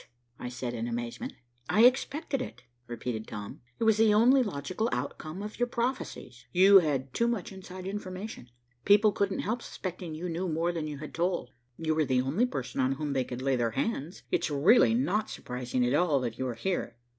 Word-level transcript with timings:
I 0.39 0.49
said 0.49 0.73
in 0.73 0.87
amazement. 0.87 1.33
"I 1.69 1.83
expected 1.85 2.41
it," 2.41 2.63
repeated 2.87 3.27
Tom. 3.27 3.61
"It 3.77 3.83
was 3.83 3.97
the 3.97 4.15
only 4.15 4.41
logical 4.41 4.89
outcome 4.91 5.43
of 5.43 5.59
your 5.59 5.67
prophecies. 5.67 6.47
You 6.51 6.79
had 6.79 7.13
too 7.13 7.27
much 7.27 7.51
inside 7.51 7.85
information. 7.85 8.49
People 8.83 9.11
couldn't 9.11 9.41
help 9.41 9.61
suspecting 9.61 10.15
you 10.15 10.27
knew 10.27 10.47
more 10.49 10.71
than 10.71 10.87
you 10.87 10.97
had 10.97 11.13
told. 11.13 11.51
You 11.77 11.93
were 11.93 12.03
the 12.05 12.19
only 12.21 12.47
person 12.47 12.81
on 12.81 12.93
whom 12.93 13.13
they 13.13 13.23
could 13.23 13.43
lay 13.43 13.55
their 13.55 13.69
hands. 13.77 14.23
It's 14.31 14.49
really 14.49 14.95
not 14.95 15.29
surprising 15.29 15.85
at 15.85 15.93
all 15.93 16.19
that 16.21 16.39
you 16.39 16.47
are 16.47 16.55
here. 16.55 16.95